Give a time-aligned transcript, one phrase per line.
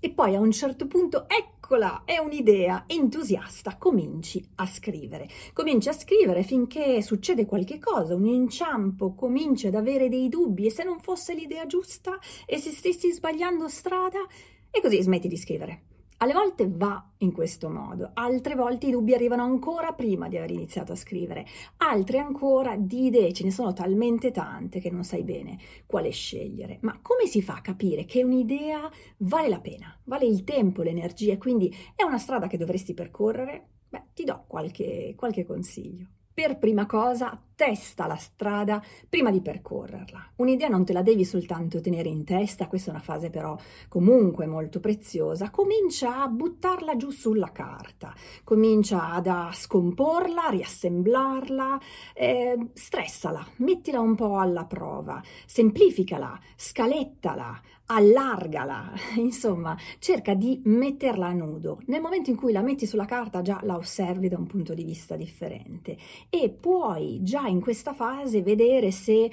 [0.00, 5.28] E poi a un certo punto, eccola, è un'idea entusiasta, cominci a scrivere.
[5.52, 10.70] Cominci a scrivere finché succede qualche cosa, un inciampo, cominci ad avere dei dubbi e
[10.70, 14.24] se non fosse l'idea giusta e se stessi sbagliando strada
[14.70, 15.87] e così smetti di scrivere.
[16.20, 20.50] Alle volte va in questo modo, altre volte i dubbi arrivano ancora prima di aver
[20.50, 25.22] iniziato a scrivere, altre ancora di idee, ce ne sono talmente tante che non sai
[25.22, 26.78] bene quale scegliere.
[26.80, 31.38] Ma come si fa a capire che un'idea vale la pena, vale il tempo, l'energia
[31.38, 33.68] quindi è una strada che dovresti percorrere?
[33.88, 36.06] Beh, ti do qualche, qualche consiglio.
[36.38, 40.34] Per prima cosa, testa la strada prima di percorrerla.
[40.36, 43.56] Un'idea non te la devi soltanto tenere in testa, questa è una fase però
[43.88, 51.80] comunque molto preziosa, comincia a buttarla giù sulla carta, comincia ad a scomporla, riassemblarla,
[52.14, 61.32] eh, stressala, mettila un po' alla prova, semplificala, scalettala, allargala, insomma, cerca di metterla a
[61.32, 61.80] nudo.
[61.86, 64.84] Nel momento in cui la metti sulla carta già la osservi da un punto di
[64.84, 65.96] vista differente
[66.30, 69.30] e puoi già in questa fase vedere se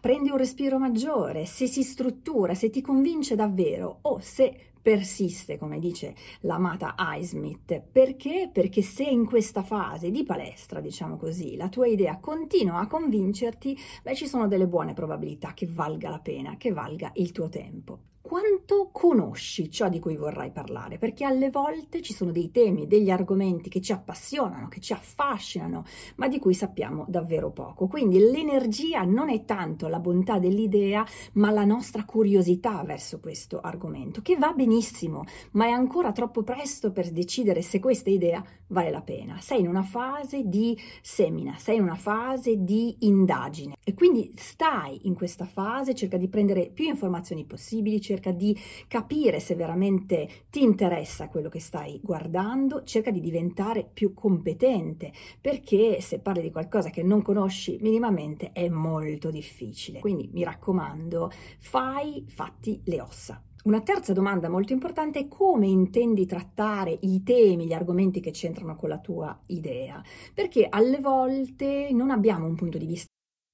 [0.00, 5.78] prendi un respiro maggiore, se si struttura, se ti convince davvero o se persiste, come
[5.78, 7.80] dice l'amata Highsmith.
[7.80, 8.50] Perché?
[8.52, 13.76] Perché se in questa fase di palestra, diciamo così, la tua idea continua a convincerti,
[14.02, 18.07] beh, ci sono delle buone probabilità che valga la pena, che valga il tuo tempo
[18.28, 23.08] quanto conosci ciò di cui vorrai parlare, perché alle volte ci sono dei temi, degli
[23.08, 27.86] argomenti che ci appassionano, che ci affascinano, ma di cui sappiamo davvero poco.
[27.86, 34.20] Quindi l'energia non è tanto la bontà dell'idea, ma la nostra curiosità verso questo argomento,
[34.20, 39.00] che va benissimo, ma è ancora troppo presto per decidere se questa idea vale la
[39.00, 39.40] pena.
[39.40, 45.06] Sei in una fase di semina, sei in una fase di indagine e quindi stai
[45.06, 48.56] in questa fase, cerca di prendere più informazioni possibili, cerca di
[48.86, 56.00] capire se veramente ti interessa quello che stai guardando, cerca di diventare più competente, perché
[56.00, 60.00] se parli di qualcosa che non conosci minimamente è molto difficile.
[60.00, 63.42] Quindi mi raccomando, fai fatti le ossa.
[63.64, 68.76] Una terza domanda molto importante è come intendi trattare i temi, gli argomenti che c'entrano
[68.76, 70.02] con la tua idea,
[70.32, 73.07] perché alle volte non abbiamo un punto di vista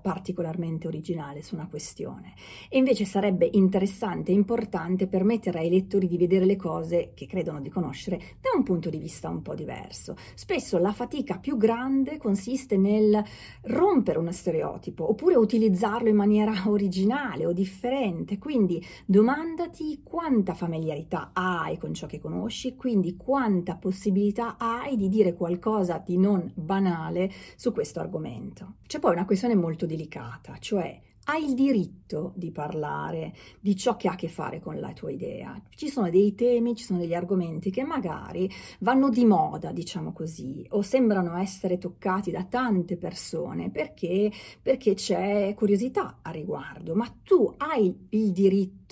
[0.00, 2.32] Particolarmente originale su una questione
[2.70, 7.60] e invece sarebbe interessante e importante permettere ai lettori di vedere le cose che credono
[7.60, 10.16] di conoscere da un punto di vista un po' diverso.
[10.34, 13.22] Spesso la fatica più grande consiste nel
[13.62, 21.76] rompere uno stereotipo oppure utilizzarlo in maniera originale o differente, quindi domandati quanta familiarità hai
[21.76, 27.70] con ciò che conosci, quindi quanta possibilità hai di dire qualcosa di non banale su
[27.72, 28.76] questo argomento.
[28.86, 34.08] C'è poi una questione molto delicata, cioè hai il diritto di parlare di ciò che
[34.08, 35.60] ha a che fare con la tua idea.
[35.74, 38.50] Ci sono dei temi, ci sono degli argomenti che magari
[38.80, 44.30] vanno di moda, diciamo così, o sembrano essere toccati da tante persone perché,
[44.60, 48.83] perché c'è curiosità a riguardo, ma tu hai il diritto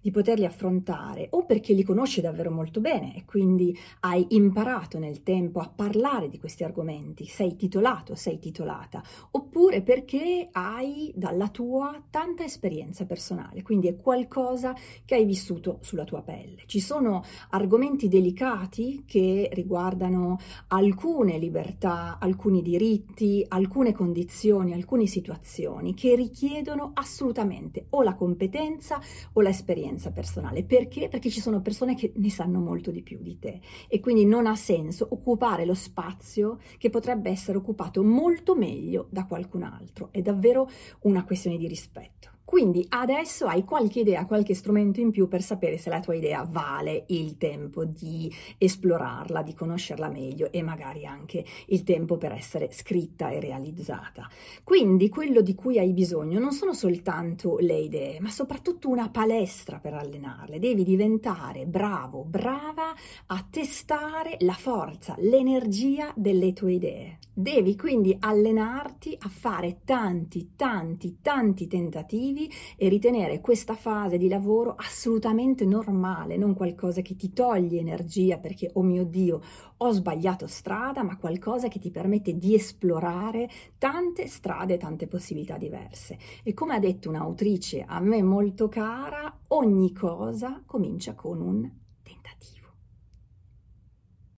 [0.00, 5.22] di poterli affrontare o perché li conosci davvero molto bene e quindi hai imparato nel
[5.22, 12.02] tempo a parlare di questi argomenti, sei titolato, sei titolata, oppure perché hai dalla tua
[12.10, 16.62] tanta esperienza personale, quindi è qualcosa che hai vissuto sulla tua pelle.
[16.66, 20.38] Ci sono argomenti delicati che riguardano
[20.68, 29.00] alcune libertà, alcuni diritti, alcune condizioni, alcune situazioni che richiedono assolutamente o la competenza
[29.36, 30.64] o l'esperienza personale.
[30.64, 31.08] Perché?
[31.08, 34.46] Perché ci sono persone che ne sanno molto di più di te e quindi non
[34.46, 40.08] ha senso occupare lo spazio che potrebbe essere occupato molto meglio da qualcun altro.
[40.10, 40.68] È davvero
[41.00, 42.35] una questione di rispetto.
[42.46, 46.46] Quindi adesso hai qualche idea, qualche strumento in più per sapere se la tua idea
[46.48, 52.70] vale il tempo di esplorarla, di conoscerla meglio e magari anche il tempo per essere
[52.70, 54.30] scritta e realizzata.
[54.62, 59.80] Quindi quello di cui hai bisogno non sono soltanto le idee, ma soprattutto una palestra
[59.80, 60.60] per allenarle.
[60.60, 62.94] Devi diventare bravo, brava
[63.26, 67.18] a testare la forza, l'energia delle tue idee.
[67.38, 74.28] Devi quindi allenarti a fare tanti, tanti, tanti tentativi positivi e ritenere questa fase di
[74.28, 79.40] lavoro assolutamente normale, non qualcosa che ti toglie energia perché, oh mio Dio,
[79.78, 83.48] ho sbagliato strada, ma qualcosa che ti permette di esplorare
[83.78, 86.18] tante strade, tante possibilità diverse.
[86.42, 91.70] E come ha detto un'autrice a me molto cara, ogni cosa comincia con un